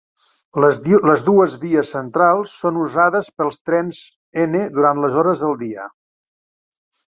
[1.09, 4.01] Les dues vies centrals són usades pels trens
[4.47, 5.89] N durant les hores del dia.